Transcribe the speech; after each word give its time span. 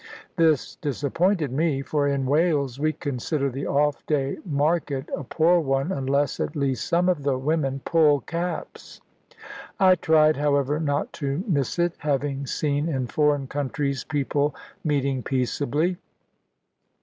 This 0.35 0.77
disappointed 0.77 1.51
me; 1.51 1.83
for 1.83 2.07
in 2.07 2.25
Wales 2.25 2.79
we 2.79 2.91
consider 2.91 3.51
the 3.51 3.67
off 3.67 4.03
day 4.07 4.39
market 4.43 5.07
a 5.15 5.23
poor 5.23 5.59
one, 5.59 5.91
unless 5.91 6.39
at 6.39 6.55
least 6.55 6.87
some 6.87 7.07
of 7.07 7.21
the 7.21 7.37
women 7.37 7.81
pull 7.85 8.21
caps. 8.21 8.99
I 9.79 9.93
tried, 9.93 10.37
however, 10.37 10.79
not 10.79 11.13
to 11.21 11.43
miss 11.47 11.77
it, 11.77 11.93
having 11.99 12.47
seen 12.47 12.89
in 12.89 13.05
foreign 13.05 13.45
countries 13.45 14.03
people 14.03 14.55
meeting 14.83 15.21
peaceably. 15.21 15.97